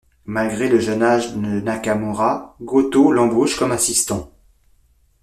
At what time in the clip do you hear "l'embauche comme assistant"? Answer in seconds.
3.13-4.31